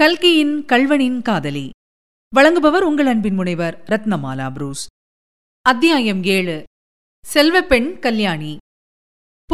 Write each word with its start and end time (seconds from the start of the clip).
கல்கியின் 0.00 0.64
கல்வனின் 0.64 1.22
காதலி. 1.22 1.70
வழங்குபவர் 2.36 2.80
உங்கள் 2.80 3.06
அன்பின் 3.06 3.34
முனைவர் 3.34 3.82
ரத்னமாலா 3.86 4.52
புரூஸ். 4.52 4.86
அத்தியாயம் 5.62 6.24
ஏழு. 6.24 6.62
செல்வப்பெண் 7.34 7.98
கல்யாணி. 7.98 8.56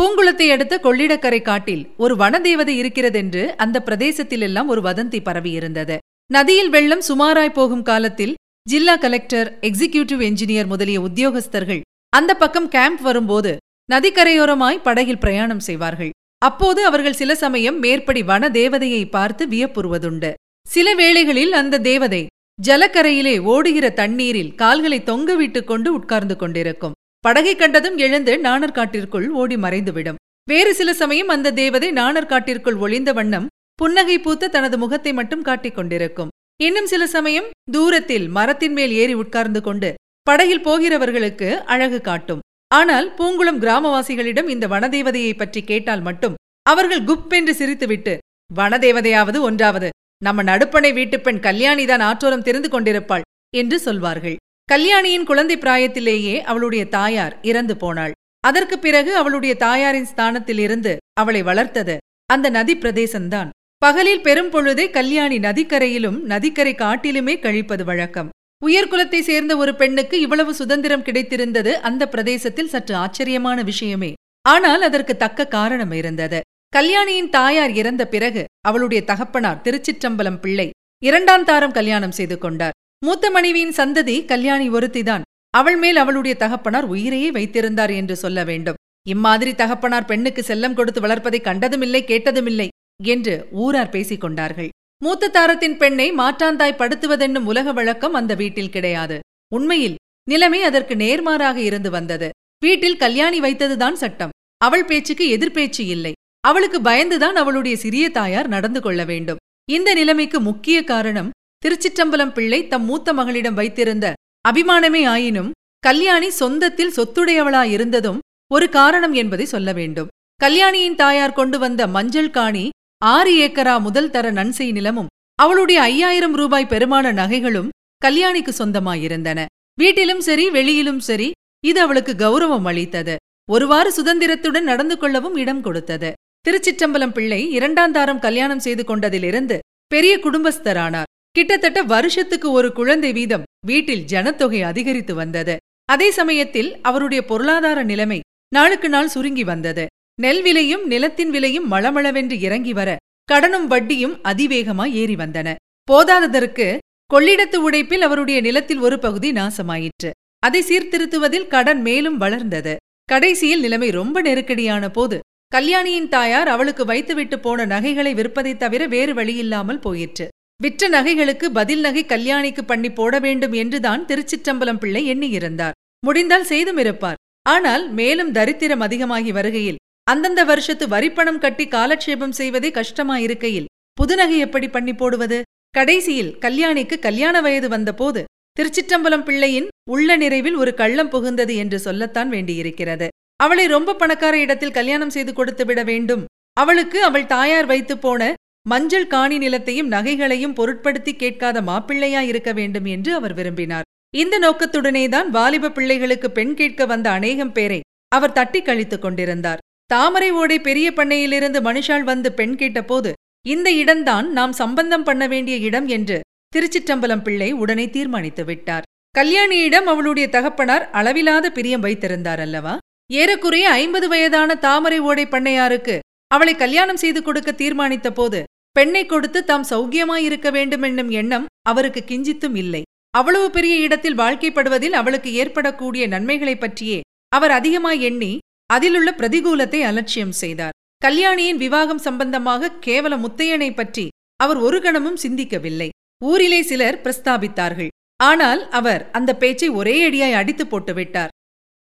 பூங்குளத்தை 0.01 0.51
அடுத்த 0.51 0.81
கொள்ளிடக்கரை 0.83 1.43
காட்டில் 1.43 1.91
ஒரு 1.97 2.17
வனதேவதை 2.17 2.69
இருக்கிறதென்று 2.69 3.57
அந்த 3.57 3.83
பிரதேசத்திலெல்லாம் 3.85 4.67
ஒரு 4.67 4.81
வதந்தி 4.81 5.21
பரவியிருந்தது. 5.21 5.99
நதியில் 6.33 6.69
வெள்ளம் 6.69 7.03
சுமாராய் 7.09 7.53
போகும் 7.53 7.83
காலத்தில் 7.83 8.35
ஜில்லா 8.69 8.97
கலெக்டர் 8.97 9.59
எக்ஸிகியூட்டிவ் 9.61 10.23
என்ஜினியர் 10.23 10.67
முதலிய 10.67 11.01
உத்தியோகஸ்தர்கள் 11.01 11.81
அந்த 12.09 12.35
பக்கம் 12.35 12.69
கேம்ப் 12.69 13.01
வரும்போது 13.01 13.57
நதிக்கரையோரமாய் 13.93 14.83
படகில் 14.83 15.19
பிரயாணம் 15.19 15.61
செய்வார்கள். 15.61 16.11
அப்போது 16.43 16.81
அவர்கள் 16.85 17.19
சில 17.21 17.35
சமயம் 17.35 17.79
மேற்படி 17.79 18.23
வன 18.23 18.49
தேவதையை 18.49 19.03
பார்த்து 19.11 19.47
வியப்புறுவதுண்டு. 19.47 20.31
சில 20.67 20.89
வேளைகளில் 20.95 21.53
அந்த 21.53 21.81
தேவதை 21.91 22.23
ஜலக்கரையிலே 22.59 23.35
ஓடுகிற 23.53 23.87
தண்ணீரில் 23.91 24.55
கால்களை 24.55 24.99
தொங்கவிட்டுக் 25.01 25.69
கொண்டு 25.71 25.89
உட்கார்ந்து 25.93 26.37
கொண்டிருக்கும். 26.37 26.97
படகை 27.19 27.55
கண்டதும் 27.57 27.97
எழுந்து 27.97 28.33
நாணர்காட்டிற்குள் 28.43 29.27
ஓடி 29.41 29.57
மறைந்துவிடும். 29.57 30.21
வேறு 30.49 30.75
சில 30.75 30.91
சமயம் 30.95 31.29
அந்த 31.29 31.53
தேவதை 31.53 31.91
நாணர்காட்டிற்குள் 31.91 32.79
ஒளிந்த 32.79 33.13
வண்ணம் 33.13 33.49
புன்னகை 33.75 34.17
பூத்த 34.19 34.49
தனது 34.49 34.79
முகத்தை 34.79 35.13
மட்டும் 35.13 35.43
காட்டிக் 35.43 35.75
கொண்டிருக்கும். 35.75 36.33
இன்னும் 36.63 36.87
சில 36.87 37.03
சமயம் 37.07 37.49
தூரத்தில் 37.71 38.27
மரத்தின் 38.29 38.73
மேல் 38.73 38.93
ஏறி 38.93 39.15
உட்கார்ந்து 39.15 39.61
கொண்டு 39.63 39.91
படகில் 40.27 40.65
போகிறவர்களுக்கு 40.67 41.49
அழகு 41.73 42.01
காட்டும். 42.01 42.43
ஆனால் 42.73 43.15
பூங்குளம் 43.19 43.59
கிராமவாசிகளிடம் 43.59 44.49
இந்த 44.49 44.69
வனதேவதையை 44.69 45.37
பற்றி 45.37 45.65
கேட்டால் 45.65 46.01
மட்டும் 46.01 46.35
அவர்கள் 46.63 47.05
குப் 47.05 47.29
என்று 47.29 47.53
சிரித்துவிட்டு 47.53 48.19
வனதேவதையாவது 48.57 49.41
ஒன்றாவது 49.41 49.91
நம்ம 50.25 50.43
நடுப்பனை 50.43 50.93
வீட்டுப் 50.93 51.25
பெண் 51.25 51.37
கல்யாணிதான் 51.37 52.03
ஆற்றோரம் 52.03 52.43
தெரிந்து 52.43 52.69
கொண்டிருப்பாள் 52.69 53.23
என்று 53.57 53.79
சொல்வார்கள். 53.79 54.37
கல்யாணியின் 54.65 55.25
குழந்தை 55.25 55.57
பிராயத்திலேயே 55.59 56.41
அவளுடைய 56.41 56.85
தாயார் 56.89 57.39
இறந்து 57.43 57.77
போனாள். 57.77 58.13
அதற்கு 58.41 58.79
பிறகு 58.79 59.17
அவளுடைய 59.17 59.55
தாயாரின் 59.55 60.05
ஸ்தானத்தில் 60.05 60.59
இருந்து 60.59 60.97
அவளை 61.13 61.43
வளர்த்தது 61.43 61.97
அந்த 62.27 62.51
நதி 62.51 62.77
பிரதேசம்தான். 62.77 63.49
பகலில் 63.79 64.23
பெரும் 64.23 64.51
பொழுதே 64.51 64.91
கல்யாணி 64.91 65.39
நதிக்கரையிலும் 65.39 66.21
நதிக்கரை 66.21 66.75
காட்டிலுமே 66.75 67.39
கழிப்பது 67.39 67.85
வழக்கம். 67.85 68.29
உயர்குலத்தை 68.63 69.21
சேர்ந்த 69.21 69.53
ஒரு 69.57 69.73
பெண்ணுக்கு 69.75 70.17
இவ்வளவு 70.21 70.53
சுதந்திரம் 70.55 71.05
கிடைத்திருந்தது 71.05 71.73
அந்த 71.89 72.03
பிரதேசத்தில் 72.09 72.73
சற்று 72.75 72.95
ஆச்சரியமான 72.95 73.63
விஷயமே. 73.63 74.13
ஆனால் 74.49 74.83
அதற்கு 74.83 75.17
தக்க 75.17 75.47
காரணம் 75.47 75.93
இருந்தது. 75.93 76.41
கல்யாணியின் 76.69 77.31
தாயார் 77.31 77.73
இறந்த 77.81 78.03
பிறகு 78.07 78.43
அவளுடைய 78.69 79.01
தகப்பனார் 79.05 79.63
திருச்சிற்றம்பலம் 79.65 80.39
பிள்ளை 80.41 80.69
இரண்டாம் 81.03 81.45
தாரம் 81.45 81.73
கல்யாணம் 81.73 82.17
செய்து 82.19 82.37
கொண்டார். 82.39 82.77
மூத்த 83.07 83.31
மனைவியின் 83.31 83.75
சந்ததி 83.77 84.17
கல்யாணி 84.25 84.67
ஒருத்திதான். 84.71 85.27
அவள் 85.55 85.77
மேல் 85.77 85.97
அவளுடைய 85.97 86.35
தகப்பனார் 86.37 86.85
உயிரையே 86.85 87.31
வைத்திருந்தார் 87.31 87.91
என்று 87.91 88.17
சொல்ல 88.17 88.45
வேண்டும். 88.45 88.79
இம்மாதிரி 89.07 89.55
தகப்பனார் 89.55 90.05
பெண்ணுக்கு 90.05 90.43
செல்லம் 90.47 90.75
கொடுத்து 90.75 91.01
வளர்ப்பதை 91.01 91.41
கண்டதுமில்லை 91.45 92.03
கேட்டதுமில்லை 92.11 92.69
என்று 93.05 93.35
ஊரார் 93.65 93.89
பேசிக் 93.89 94.21
கொண்டார்கள். 94.21 94.71
மூத்த 95.05 95.29
தாரத்தின் 95.29 95.77
பெண்ணை 95.77 96.13
மாற்றாந்தாய் 96.13 96.79
படுத்துவதென்னும் 96.79 97.45
உலக 97.45 97.73
வழக்கம் 97.73 98.15
அந்த 98.15 98.35
வீட்டில் 98.35 98.71
கிடையாது. 98.71 99.21
உண்மையில் 99.55 99.97
நிலைமை 100.29 100.63
அதற்கு 100.63 100.95
நேர்மாறாக 100.95 101.57
இருந்து 101.57 101.91
வந்தது. 101.91 102.31
வீட்டில் 102.59 102.97
கல்யாணி 102.97 103.41
வைத்ததுதான் 103.41 103.93
சட்டம். 103.93 104.31
அவள் 104.59 104.85
பேச்சுக்கு 104.85 105.37
எதிர்பேச்சு 105.37 105.81
இல்லை. 105.81 106.13
அவளுக்கு 106.41 106.81
பயந்துதான் 106.81 107.33
அவளுடைய 107.33 107.77
சிறிய 107.77 108.11
தாயார் 108.11 108.49
நடந்து 108.49 108.81
கொள்ள 108.81 109.05
வேண்டும். 109.05 109.37
இந்த 109.71 109.95
நிலைமைக்கு 109.95 110.41
முக்கிய 110.41 110.85
காரணம் 110.85 111.31
திருச்சிற்றம்பலம் 111.67 112.33
பிள்ளை 112.33 112.69
தம் 112.69 112.85
மூத்த 112.85 113.13
மகளிடம் 113.13 113.55
வைத்திருந்த 113.55 114.13
அபிமானமே 114.49 115.07
ஆயினும் 115.07 115.53
கல்யாணி 115.79 116.29
சொந்தத்தில் 116.29 116.97
சொத்துடையவளாயிருந்ததும் 116.97 118.19
ஒரு 118.53 118.69
காரணம் 118.69 119.13
என்பதை 119.13 119.47
சொல்ல 119.47 119.73
வேண்டும். 119.73 120.09
கல்யாணியின் 120.37 120.95
தாயார் 120.95 121.33
கொண்டு 121.33 121.59
வந்த 121.59 121.87
மஞ்சள் 121.87 122.31
காணி 122.31 122.71
ஆறு 123.11 123.31
ஏக்கரா 123.37 123.81
முதல் 123.81 124.11
தர 124.11 124.27
நன்செய் 124.31 124.73
நிலமும் 124.73 125.09
அவளுடைய 125.35 125.81
ஐயாயிரம் 125.83 126.35
ரூபாய் 126.35 126.69
பெருமான 126.71 127.07
நகைகளும் 127.13 127.69
கல்யாணிக்கு 128.05 128.53
சொந்தமாயிருந்தன. 128.59 129.41
வீட்டிலும் 129.81 130.21
சரி 130.21 130.51
வெளியிலும் 130.51 131.01
சரி 131.01 131.31
இது 131.65 131.81
அவளுக்கு 131.81 132.13
கௌரவம் 132.13 132.67
அளித்தது. 132.71 133.17
ஒருவாறு 133.51 133.91
சுதந்திரத்துடன் 133.99 134.69
நடந்து 134.71 134.99
கொள்ளவும் 134.99 135.37
இடம் 135.37 135.61
கொடுத்தது. 135.61 136.13
திருச்சிற்றம்பலம் 136.47 137.13
பிள்ளை 137.13 137.41
இரண்டாம் 137.51 137.93
தாரம் 137.93 138.19
கல்யாணம் 138.19 138.59
செய்து 138.59 138.85
கொண்டதிலிருந்து 138.85 139.59
பெரிய 139.87 140.19
குடும்பஸ்தரானார். 140.19 141.11
கிட்டத்தட்ட 141.31 141.83
வருஷத்துக்கு 141.83 142.51
ஒரு 142.51 142.73
குழந்தை 142.73 143.13
வீதம் 143.13 143.47
வீட்டில் 143.67 144.05
ஜனத்தொகை 144.05 144.63
அதிகரித்து 144.63 145.15
வந்தது. 145.15 145.57
அதே 145.85 146.11
சமயத்தில் 146.11 146.71
அவருடைய 146.83 147.25
பொருளாதார 147.25 147.83
நிலைமை 147.83 148.21
நாளுக்கு 148.49 148.89
நாள் 148.89 149.09
சுருங்கி 149.09 149.45
வந்தது. 149.45 149.87
நெல் 150.21 150.43
விலையும் 150.43 150.87
நிலத்தின் 150.87 151.31
விலையும் 151.31 151.71
மளமளவென்று 151.71 152.41
இறங்கி 152.41 152.73
வர 152.73 152.97
கடனும் 153.33 153.67
வட்டியும் 153.67 154.21
அதிவேகமாய் 154.23 154.93
ஏறி 154.93 155.15
வந்தன. 155.15 155.55
போதாததற்கு 155.93 156.79
கொள்ளிடத்து 157.15 157.57
உடைப்பில் 157.57 158.01
அவருடைய 158.01 158.41
நிலத்தில் 158.41 158.79
ஒரு 158.79 158.99
பகுதி 158.99 159.33
நாசமாயிற்று. 159.33 160.11
அதை 160.39 160.63
சீர்திருத்துவதில் 160.63 161.47
கடன் 161.47 161.81
மேலும் 161.81 162.17
வளர்ந்தது. 162.17 162.77
கடைசியில் 163.05 163.61
நிலைமை 163.61 163.91
ரொம்ப 163.91 164.21
நெருக்கடியான 164.21 164.91
போது 164.91 165.21
கல்யாணியின் 165.49 166.09
தாயார் 166.09 166.49
அவளுக்கு 166.49 166.85
வைத்துவிட்டு 166.85 167.41
போன 167.41 167.65
நகைகளை 167.65 168.15
விற்பதைத் 168.15 168.57
தவிர 168.57 168.87
வேறு 168.87 169.15
வழியில்லாமல் 169.15 169.81
போயிற்று. 169.81 170.29
விற்ற 170.63 170.89
நகைகளுக்கு 170.89 171.45
பதில் 171.45 171.81
நகை 171.81 172.05
கல்யாணிக்கு 172.05 172.63
பண்ணி 172.63 172.91
போட 172.93 173.19
வேண்டும் 173.19 173.53
என்றுதான் 173.53 174.05
திருச்சிற்றம்பலம் 174.05 174.79
பிள்ளை 174.79 175.15
எண்ணியிருந்தார். 175.15 175.77
முடிந்தால் 176.07 176.45
செய்தும் 176.45 176.77
இருப்பார். 176.77 177.15
ஆனால் 177.43 177.91
மேலும் 177.91 178.33
தரித்திரம் 178.33 178.81
அதிகமாகி 178.81 179.33
வருகையில் 179.33 179.81
அந்தந்த 180.07 180.45
வருஷத்து 180.45 180.85
வரிப்பணம் 180.89 181.39
கட்டி 181.39 181.65
காலட்சேபம் 181.69 182.33
செய்வதே 182.33 182.71
கஷ்டமாயிருக்கையில் 182.71 183.69
புதுநகை 184.01 184.39
எப்படி 184.39 184.69
பண்ணி 184.69 184.95
போடுவது? 184.95 185.39
கடைசியில் 185.71 186.33
கல்யாணிக்கு 186.41 186.97
கல்யாண 186.99 187.37
வயது 187.41 187.69
வந்தபோது 187.69 188.23
திருச்சிற்றம்பலம் 188.57 189.25
பிள்ளையின் 189.25 189.69
உள்ள 189.91 190.17
நிறைவில் 190.17 190.57
ஒரு 190.57 190.73
கள்ளம் 190.75 191.11
புகுந்தது 191.11 191.55
என்று 191.57 191.79
சொல்லத்தான் 191.79 192.29
வேண்டியிருக்கிறது. 192.29 193.09
அவளை 193.37 193.65
ரொம்ப 193.67 193.95
பணக்கார 193.95 194.35
இடத்தில் 194.39 194.77
கல்யாணம் 194.79 195.15
செய்து 195.17 195.33
கொடுத்து 195.33 195.65
விட 195.65 195.81
வேண்டும். 195.83 196.25
அவளுக்கு 196.61 196.99
அவள் 197.03 197.27
தாயார் 197.27 197.67
வைத்து 197.67 197.95
போன 197.99 198.23
மஞ்சள் 198.69 199.11
காணி 199.15 199.39
நிலத்தையும் 199.39 199.93
நகைகளையும் 199.97 200.57
பொருட்படுத்தி 200.59 201.13
கேட்காத 201.17 201.61
மாப்பிள்ளையா 201.63 202.21
இருக்க 202.21 202.51
வேண்டும் 202.53 202.85
என்று 202.85 203.11
அவர் 203.15 203.35
விரும்பினார். 203.35 203.89
இந்த 204.15 204.37
நோக்கத்துடனேதான் 204.39 205.29
வாலிப 205.29 205.71
பிள்ளைகளுக்கு 205.71 206.31
பெண் 206.31 206.55
கேட்க 206.55 206.87
வந்த 206.87 207.11
அநேகம் 207.11 207.53
பேரை 207.53 207.81
அவர் 208.09 208.37
தட்டி 208.39 208.63
கழித்துக் 208.63 209.03
கொண்டிருந்தார். 209.03 209.62
தாமரை 209.93 210.31
ஓடை 210.31 210.61
பெரிய 210.61 210.93
பண்ணையிலிருந்து 210.93 211.61
மனுஷாள் 211.61 212.03
வந்து 212.03 212.33
பெண் 212.33 212.57
கேட்டபோது 212.57 213.13
இந்த 213.47 213.73
இடம்தான் 213.73 214.33
நாம் 214.33 214.53
சம்பந்தம் 214.53 215.03
பண்ண 215.03 215.27
வேண்டிய 215.27 215.57
இடம் 215.57 215.87
என்று 215.87 216.21
திருச்சிற்றம்பலம் 216.57 217.23
பிள்ளை 217.23 217.53
உடனே 217.53 217.91
தீர்மானித்து 217.91 218.45
விட்டார். 218.45 218.83
கல்யாணியிடம் 219.19 219.85
அவளுடைய 219.85 220.29
தகப்பனார் 220.29 220.91
அளவிலாத 220.93 221.47
பிரியம் 221.47 221.81
வைத்திருந்தார் 221.81 222.41
அல்லவா 222.41 222.79
ஏறக்குறைய 223.13 223.71
ஐம்பது 223.71 224.09
வயதான 224.09 224.55
தாமரை 224.55 224.99
ஓடை 224.99 225.27
பண்ணையாருக்கு 225.27 225.99
அவளை 226.27 226.55
கல்யாணம் 226.55 226.97
செய்து 226.97 227.23
கொடுக்க 227.23 227.53
தீர்மானித்த 227.53 228.11
போது 228.11 228.45
பெண்ணை 228.73 229.07
கொடுத்து 229.07 229.45
தாம் 229.45 229.65
சௌக்கியமாயிருக்க 229.71 230.53
வேண்டுமென்னும் 230.53 231.11
எண்ணம் 231.11 231.47
அவருக்கு 231.63 232.05
கிஞ்சித்தும் 232.07 232.57
இல்லை. 232.57 232.83
அவ்வளவு 233.11 233.51
பெரிய 233.51 233.77
இடத்தில் 233.77 234.19
வாழ்க்கைப்படுவதில் 234.19 234.91
அவளுக்கு 234.91 235.33
ஏற்படக்கூடிய 235.33 236.07
நன்மைகளைப் 236.07 236.61
பற்றியே 236.61 237.01
அவர் 237.29 237.51
அதிகமாய் 237.51 238.01
எண்ணி 238.01 238.39
அதிலுள்ள 238.71 239.11
பிரதிகூலத்தை 239.17 239.81
அலட்சியம் 239.81 240.37
செய்தார். 240.43 240.77
கல்யாணியின் 240.99 241.57
விவாகம் 241.57 242.05
சம்பந்தமாக 242.07 242.71
கேவல 242.87 243.15
முத்தையனை 243.25 243.71
பற்றி 243.75 244.05
அவர் 244.37 244.59
ஒரு 244.67 244.79
கணமும் 244.81 245.19
சிந்திக்கவில்லை. 245.23 245.89
ஊரிலே 246.23 246.61
சிலர் 246.63 246.99
பிரஸ்தாபித்தார்கள். 247.05 247.91
ஆனால் 248.21 248.61
அவர் 248.79 249.03
அந்த 249.11 249.31
பேச்சை 249.37 249.69
ஒரே 249.69 249.95
அடியாய் 250.09 250.39
அடித்து 250.41 250.65
போட்டுவிட்டார் 250.67 251.33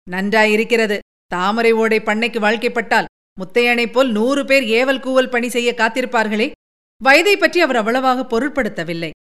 நன்றாயிருக்கிறது. 0.07 0.97
தாமரை 1.27 1.71
ஓடை 1.71 1.99
பண்ணைக்கு 1.99 2.39
வாழ்க்கைப்பட்டால் 2.45 3.09
முத்தையனைப் 3.37 3.91
போல் 3.91 4.09
நூறு 4.11 4.41
பேர் 4.45 4.65
ஏவல் 4.79 5.03
கூவல் 5.05 5.29
பணி 5.29 5.49
செய்ய 5.49 5.69
காத்திருப்பார்களே. 5.77 6.47
வயதை 7.01 7.35
பற்றி 7.37 7.59
அவர் 7.61 7.79
அவ்வளவாக 7.81 8.25
பொருட்படுத்தவில்லை. 8.31 9.11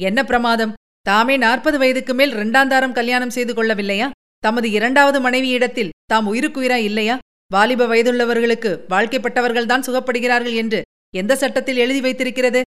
என்ன 0.00 0.20
பிரமாதம்? 0.24 0.74
தாமே 1.06 1.36
நாற்பது 1.36 1.78
வயதுக்கு 1.78 2.14
மேல் 2.14 2.34
இரண்டாந்தாரம் 2.34 2.96
கல்யாணம் 2.98 3.34
செய்து 3.36 3.52
கொள்ளவில்லையா? 3.54 4.08
தமது 4.44 4.68
இரண்டாவது 4.70 5.18
மனைவியிடத்தில் 5.20 5.92
தாம் 6.04 6.26
உயிருக்குயிரா 6.32 6.78
இல்லையா? 6.88 7.16
வாலிப 7.50 7.86
வயதுள்ளவர்களுக்கு 7.86 8.70
வாழ்க்கைப்பட்டவர்கள்தான் 8.88 9.86
சுகப்படுகிறார்கள் 9.86 10.56
என்று 10.62 10.80
எந்த 11.14 11.32
சட்டத்தில் 11.42 11.76
எழுதி 11.76 12.00
வைத்திருக்கிறது? 12.00 12.60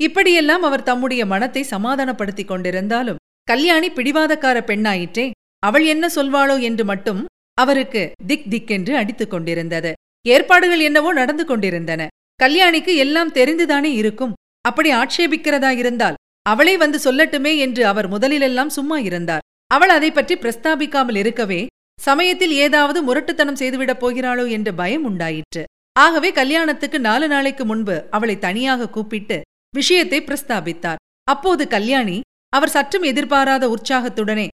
இப்படியெல்லாம் 0.00 0.62
அவர் 0.62 0.82
தம்முடைய 0.82 1.22
மனத்தை 1.26 1.62
சமாதானப்படுத்திக் 1.62 2.50
கொண்டிருந்தாலும் 2.50 3.20
கல்யாணி 3.48 3.88
பிடிவாதக்கார 3.88 4.58
பெண்ணாயிற்றே 4.70 5.26
அவள் 5.62 5.84
என்ன 5.84 6.04
சொல்வாளோ 6.14 6.56
என்று 6.60 6.84
மட்டும் 6.84 7.20
அவருக்கு 7.58 8.02
திக் 8.26 8.48
திக்கென்று 8.50 8.92
அடித்துக் 8.94 9.32
கொண்டிருந்தது. 9.32 9.90
ஏற்பாடுகள் 10.26 10.82
என்னவோ 10.88 11.10
நடந்து 11.12 11.44
கொண்டிருந்தன. 11.44 12.02
கல்யாணிக்கு 12.40 12.92
எல்லாம் 13.04 13.32
தெரிந்துதானே 13.32 13.90
இருக்கும். 14.00 14.34
அப்படி 14.68 14.90
ஆட்சேபிக்கிறதா 14.92 15.70
இருந்தால் 15.82 16.18
அவளே 16.46 16.74
வந்து 16.76 16.98
சொல்லட்டுமே 17.04 17.52
என்று 17.58 17.82
அவர் 17.86 18.08
முதலிலெல்லாம் 18.14 18.74
சும்மா 18.76 18.98
இருந்தார். 19.08 19.44
அவள் 19.70 19.92
அதை 19.96 20.10
பற்றி 20.10 20.34
பிரஸ்தாபிக்காமல் 20.42 21.18
இருக்கவே 21.22 21.60
சமயத்தில் 21.98 22.54
ஏதாவது 22.64 22.98
முரட்டுத்தனம் 23.08 23.60
செய்துவிடப் 23.60 24.00
போகிறாளோ 24.02 24.44
என்ற 24.56 24.68
பயம் 24.80 25.04
உண்டாயிற்று. 25.10 25.62
ஆகவே 25.96 26.28
கல்யாணத்துக்கு 26.38 26.98
நாலு 27.08 27.26
நாளைக்கு 27.28 27.64
முன்பு 27.70 27.96
அவளை 28.16 28.36
தனியாக 28.46 28.88
கூப்பிட்டு 28.96 29.36
விஷயத்தை 29.74 30.18
பிரஸ்தாபித்தார். 30.28 31.00
அப்போது 31.28 31.64
கல்யாணி 31.74 32.16
அவர் 32.52 32.74
சற்றும் 32.76 33.04
எதிர்பாராத 33.10 33.64
உற்சாகத்துடனே 33.74 34.46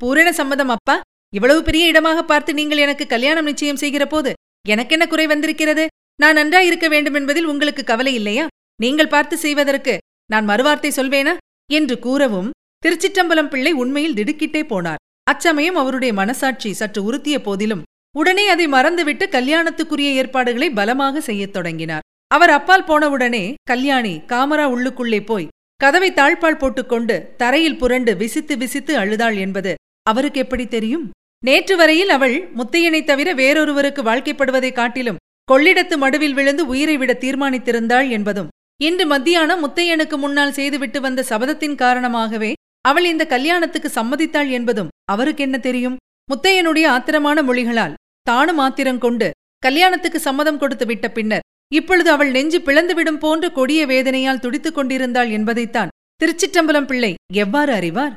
பூரண 0.00 0.28
சம்மதம் 0.40 0.72
அப்பா. 0.76 0.96
இவ்வளவு 1.32 1.60
பெரிய 1.68 1.84
இடமாக 1.92 2.20
பார்த்து 2.30 2.50
நீங்கள் 2.60 2.82
எனக்கு 2.84 3.04
கல்யாணம் 3.06 3.48
நிச்சயம் 3.50 3.80
செய்கிற 3.82 4.04
போது 4.06 4.30
எனக்கென்ன 4.64 5.04
குறை 5.06 5.26
வந்திருக்கிறது? 5.32 5.84
நான் 6.20 6.38
நன்றாயிருக்க 6.40 6.86
வேண்டும் 6.94 7.16
என்பதில் 7.20 7.50
உங்களுக்கு 7.52 7.82
கவலை 7.90 8.12
இல்லையா? 8.20 8.44
நீங்கள் 8.80 9.12
பார்த்து 9.14 9.36
செய்வதற்கு 9.44 9.94
நான் 10.30 10.48
மறுவார்த்தை 10.50 10.90
சொல்வேனா? 10.98 11.34
என்று 11.70 11.96
கூறவும் 12.06 12.50
திருச்சிற்றம்பலம் 12.84 13.48
பிள்ளை 13.48 13.72
உண்மையில் 13.72 14.14
திடுக்கிட்டே 14.14 14.62
போனார். 14.64 15.00
அச்சமயம் 15.22 15.74
அவருடைய 15.74 16.14
மனசாட்சி 16.14 16.72
சற்று 16.72 17.12
உறுத்திய 17.12 17.38
போதிலும் 17.38 17.82
உடனே 18.16 18.48
அதை 18.48 18.66
மறந்துவிட்டு 18.66 19.26
கல்யாணத்துக்குரிய 19.26 20.10
ஏற்பாடுகளை 20.20 20.70
பலமாக 20.70 21.20
செய்யத் 21.20 21.52
தொடங்கினார். 21.52 22.04
அவர் 22.28 22.50
அப்பால் 22.50 22.84
போனவுடனே 22.84 23.54
கல்யாணி 23.62 24.20
காமரா 24.26 24.64
உள்ளுக்குள்ளே 24.74 25.24
போய் 25.24 25.48
கதவை 25.76 26.12
தாழ்பால் 26.12 26.58
போட்டுக்கொண்டு 26.58 27.34
தரையில் 27.36 27.78
புரண்டு 27.78 28.16
விசித்து 28.16 28.56
விசித்து 28.56 28.96
அழுதாள் 28.96 29.36
என்பது 29.36 29.74
அவருக்கு 30.02 30.40
எப்படி 30.40 30.66
தெரியும்? 30.66 31.10
நேற்று 31.44 31.76
வரையில் 31.76 32.08
அவள் 32.08 32.50
முத்தையனைத் 32.56 33.04
தவிர 33.04 33.34
வேறொருவருக்கு 33.34 34.02
வாழ்க்கைப்படுவதைக் 34.02 34.72
காட்டிலும் 34.72 35.20
கொள்ளிடத்து 35.52 35.96
மடுவில் 35.96 36.32
விழுந்து 36.32 36.66
உயிரை 36.66 36.96
விட 36.96 37.12
தீர்மானித்திருந்தாள் 37.20 38.08
என்பதும் 38.10 38.48
இன்று 38.82 39.06
மத்தியானம் 39.06 39.62
முத்தையனுக்கு 39.68 40.16
முன்னால் 40.16 40.52
செய்துவிட்டு 40.52 41.00
வந்த 41.00 41.24
சபதத்தின் 41.28 41.74
காரணமாகவே 41.74 42.52
அவள் 42.80 43.04
இந்த 43.04 43.26
கல்யாணத்துக்கு 43.26 43.90
சம்மதித்தாள் 43.94 44.50
என்பதும் 44.50 44.88
அவருக்கு 45.04 45.42
என்ன 45.42 45.58
தெரியும்? 45.58 45.96
முத்தையனுடைய 46.28 46.86
ஆத்திரமான 46.86 47.42
மொழிகளால் 47.42 47.94
தானும் 48.20 48.58
ஆத்திரம் 48.58 48.98
கொண்டு 48.98 49.30
கல்யாணத்துக்கு 49.58 50.20
சம்மதம் 50.20 50.58
கொடுத்து 50.58 50.86
விட்ட 50.86 51.08
பின்னர் 51.10 51.46
இப்பொழுது 51.72 52.10
அவள் 52.10 52.30
நெஞ்சு 52.30 52.58
பிளந்துவிடும் 52.58 53.18
போன்ற 53.18 53.50
கொடிய 53.50 53.86
வேதனையால் 53.86 54.38
துடித்துக் 54.38 54.74
கொண்டிருந்தாள் 54.74 55.30
என்பதைத்தான் 55.30 55.88
திருச்சிற்றம்பலம் 56.20 56.86
பிள்ளை 56.86 57.14
எவ்வாறு 57.32 57.72
அறிவார்? 57.72 58.14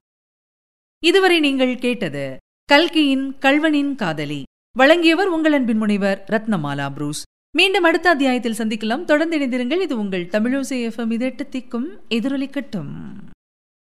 இதுவரை 1.03 1.39
நீங்கள் 1.39 1.79
கேட்டது 1.79 2.37
கல்கியின் 2.65 3.35
கல்வனின் 3.39 3.95
காதலி. 3.95 4.43
வழங்கியவர் 4.77 5.27
உங்கள் 5.27 5.53
அன்பின் 5.53 5.77
முனைவர் 5.77 6.23
ரத்னமாலா 6.29 6.89
புரூஸ். 6.93 7.23
மீண்டும் 7.57 7.83
அடுத்த 7.83 8.09
அத்தியாயத்தில் 8.09 8.57
சந்திக்கலாம். 8.57 9.03
தொடர்ந்து 9.03 9.39
இணைந்திருங்கள். 9.39 9.81
இது 9.81 9.99
உங்கள் 9.99 10.25
தமிழோசை 10.25 10.79
எஃப்எம். 10.87 11.13
இதெட்டு 11.17 11.43
திக்கும் 11.51 11.89
எதிரொலிக்கட்டும். 12.09 12.91